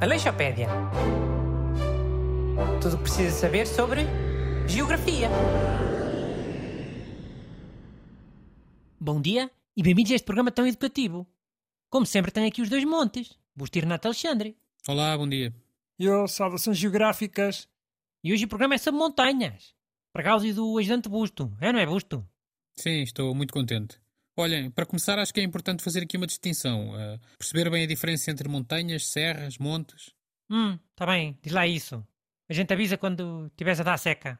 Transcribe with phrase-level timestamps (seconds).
[0.00, 0.68] Aleixopédia.
[2.80, 4.02] Tudo o que precisa saber sobre
[4.68, 5.28] geografia.
[9.00, 11.26] Bom dia e bem-vindos a este programa tão educativo.
[11.88, 14.56] Como sempre, tenho aqui os dois montes, Busto e Renato Alexandre.
[14.88, 15.54] Olá, bom dia.
[15.98, 17.68] Eu, saudações geográficas.
[18.22, 19.74] E hoje o programa é sobre montanhas.
[20.12, 21.56] Para causa do ajudante Busto.
[21.60, 22.26] É, não é, Busto?
[22.78, 24.00] Sim, estou muito contente.
[24.38, 26.90] Olhem, para começar, acho que é importante fazer aqui uma distinção.
[26.90, 30.10] Uh, perceber bem a diferença entre montanhas, serras, montes.
[30.50, 32.06] Hum, tá bem, diz lá isso.
[32.46, 34.38] A gente avisa quando estiveres a dar seca.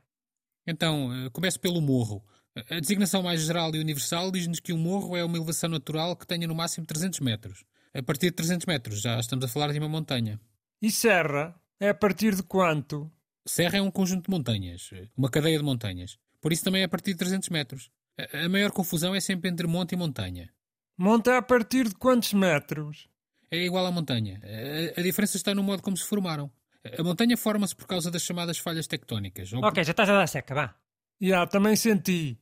[0.66, 2.22] Então, uh, começo pelo morro.
[2.70, 6.26] A designação mais geral e universal diz-nos que um morro é uma elevação natural que
[6.26, 7.64] tenha no máximo 300 metros.
[7.94, 10.38] A partir de 300 metros já estamos a falar de uma montanha.
[10.82, 11.58] E serra?
[11.80, 13.10] É a partir de quanto?
[13.46, 16.18] Serra é um conjunto de montanhas, uma cadeia de montanhas.
[16.40, 17.90] Por isso também é a partir de 300 metros.
[18.18, 20.50] A maior confusão é sempre entre monte e montanha.
[20.96, 23.08] Monte é a partir de quantos metros?
[23.50, 24.40] É igual à montanha.
[24.42, 26.50] A, a diferença está no modo como se formaram.
[26.98, 29.52] A montanha forma-se por causa das chamadas falhas tectónicas.
[29.52, 29.84] Ok, por...
[29.84, 30.74] já estás a dar seca, vá.
[31.20, 32.38] Já, yeah, também senti.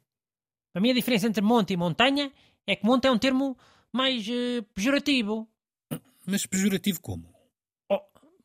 [0.74, 2.32] A minha diferença entre monte e montanha
[2.66, 3.56] é que monte é um termo
[3.92, 5.48] mais uh, pejorativo.
[6.26, 7.32] Mas pejorativo como?
[7.88, 8.00] Oh,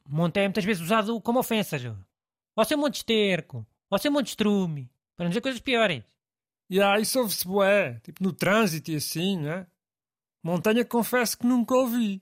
[0.07, 1.77] monte é muitas vezes usado como ofensa.
[2.55, 6.03] Ou ser monte esterco, ou ser monte estrume, para não dizer coisas piores.
[6.69, 9.65] E yeah, isso ouve-se bué, tipo no trânsito e assim, né?
[10.43, 12.21] Montanha confesso que nunca ouvi.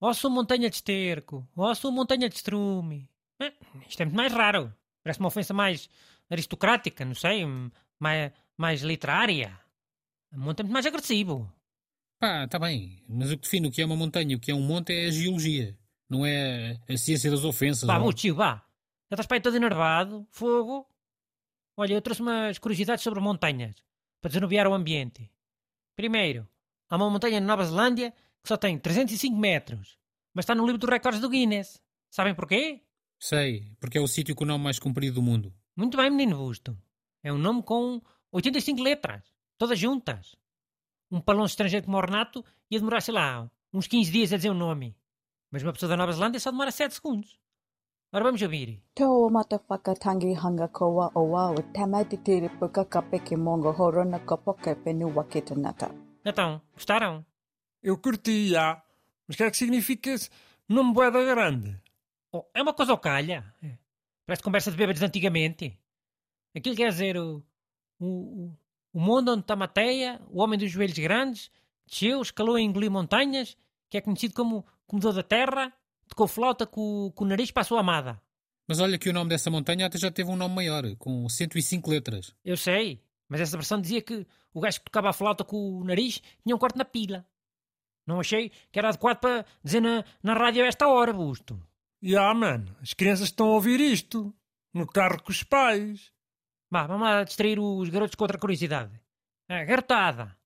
[0.00, 3.08] Ou sua montanha de esterco, ou sua montanha de estrume.
[3.40, 3.52] Eh,
[3.88, 4.74] isto é muito mais raro.
[5.02, 5.88] Parece uma ofensa mais
[6.30, 7.44] aristocrática, não sei,
[7.98, 9.58] mais, mais literária.
[10.32, 11.50] A monte é muito mais agressivo.
[12.18, 14.54] Pá, tá bem, mas o que define o que é uma montanha o que é
[14.54, 17.86] um monte é a geologia, não é a ciência das ofensas.
[17.86, 18.12] Vá, ou...
[18.12, 18.64] tio, vá.
[19.10, 20.86] Já estás para aí todo enervado, fogo.
[21.76, 23.76] Olha, eu trouxe umas curiosidades sobre montanhas,
[24.20, 25.30] para desanuviar o ambiente.
[25.94, 26.48] Primeiro,
[26.88, 29.98] há uma montanha na Nova Zelândia que só tem 305 metros,
[30.32, 31.82] mas está no livro dos recordes do Guinness.
[32.10, 32.82] Sabem porquê?
[33.18, 35.52] Sei, porque é o sítio com o nome mais comprido do mundo.
[35.76, 36.78] Muito bem, menino Busto.
[37.22, 38.00] É um nome com
[38.32, 39.22] 85 letras,
[39.58, 40.34] todas juntas.
[41.10, 44.48] Um palão estrangeiro como o Renato ia demorar, sei lá, uns 15 dias a dizer
[44.48, 44.96] o um nome.
[45.50, 47.38] Mas uma pessoa da Nova Zelândia só demora 7 segundos.
[48.12, 48.82] Ora vamos ouvir.
[48.94, 54.20] Tō matawhaka tangi hanga koa o wau tamai te tiri puka kape ki mongo horona
[54.20, 55.90] kopoke penu wakitanata.
[56.24, 57.24] Então, gostaram?
[57.82, 58.82] Eu curti, já.
[59.26, 60.30] Mas o que é que significa esse
[60.68, 61.80] nome boeda grande?
[62.32, 63.44] Oh, é uma coisa ao calha.
[63.62, 63.76] É.
[64.24, 65.78] Parece conversa de bêbados de antigamente.
[66.54, 67.42] Aquilo quer dizer o,
[68.00, 68.52] o,
[68.92, 71.50] o mundo onde está Mateia, o homem dos joelhos grandes,
[71.86, 73.56] desceu, escalou e engoliu montanhas,
[73.90, 75.72] que é conhecido como comedor da terra,
[76.08, 78.20] tocou flauta com, com o nariz para a sua amada.
[78.68, 81.90] Mas olha que o nome dessa montanha até já teve um nome maior, com 105
[81.90, 82.34] letras.
[82.44, 85.84] Eu sei, mas essa versão dizia que o gajo que tocava a flauta com o
[85.84, 87.24] nariz tinha um corte na pila.
[88.06, 91.54] Não achei que era adequado para dizer na, na rádio a esta hora, Busto.
[92.02, 94.34] Ya, yeah, mano, as crianças estão a ouvir isto.
[94.72, 96.12] No carro com os pais.
[96.70, 99.00] Vá, vamos lá distrair os garotos com outra curiosidade.
[99.48, 100.36] A garotada.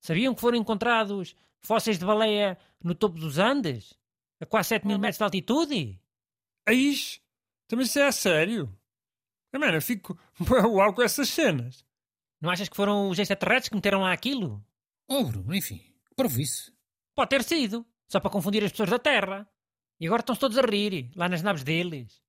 [0.00, 3.94] Sabiam que foram encontrados fósseis de baleia no topo dos Andes?
[4.42, 6.00] A quase 7 mil metros de altitude?
[6.66, 7.20] Eis,
[7.68, 8.76] também isso é a sério.
[9.52, 10.18] Ah, mano, eu fico
[10.68, 11.86] uau com essas cenas.
[12.40, 14.60] Não achas que foram os extraterrestres que meteram lá aquilo?
[15.06, 15.80] Oh, Bruno, enfim,
[16.16, 16.72] prove isso.
[17.14, 19.48] Pode ter sido, só para confundir as pessoas da Terra.
[20.00, 22.20] E agora estão-se todos a rir, lá nas naves deles.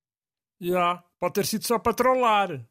[0.61, 2.63] Já, yeah, pode ter sido só para trollar.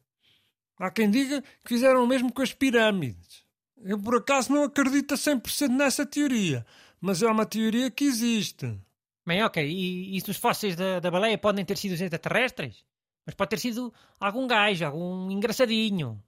[0.77, 3.43] Há quem diga que fizeram o mesmo com as pirâmides.
[3.75, 6.65] Eu por acaso não acredito a 100% nessa teoria,
[7.01, 8.79] mas é uma teoria que existe.
[9.25, 9.65] Bem, ok.
[9.65, 12.85] E, e os fósseis da, da baleia podem ter sido extraterrestres?
[13.25, 16.21] Mas pode ter sido algum gajo, algum engraçadinho.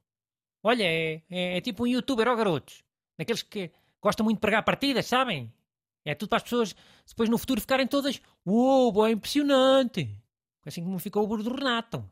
[0.64, 2.84] Olha, é, é, é tipo um youtuber, ó garotos.
[3.18, 5.54] Daqueles que gostam muito de pregar partidas, sabem?
[6.06, 6.76] É tudo para as pessoas
[7.08, 10.22] depois no futuro ficarem todas Uou, é impressionante.
[10.66, 12.10] Assim como ficou o burro do Renato.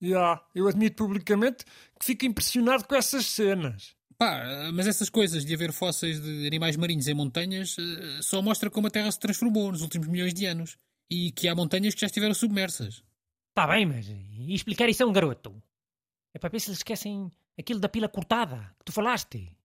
[0.00, 1.64] Já, yeah, eu admito publicamente
[1.98, 3.96] que fico impressionado com essas cenas.
[4.18, 8.68] Pá, mas essas coisas de haver fósseis de animais marinhos em montanhas eh, só mostra
[8.68, 10.76] como a Terra se transformou nos últimos milhões de anos
[11.08, 13.04] e que há montanhas que já estiveram submersas.
[13.50, 15.62] Está bem, mas e explicar isso a um garoto?
[16.34, 19.56] É para ver se eles esquecem aquilo da pila cortada que tu falaste.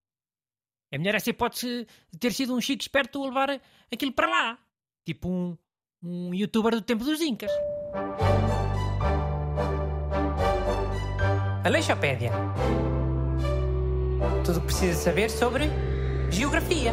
[0.92, 3.60] É melhor essa hipótese de ter sido um chico esperto a levar
[3.92, 4.58] aquilo para lá.
[5.04, 5.58] Tipo um,
[6.00, 7.50] um youtuber do tempo dos Incas.
[11.64, 12.30] Aleixopédia.
[14.44, 15.70] Tudo o que precisa saber sobre
[16.30, 16.92] geografia.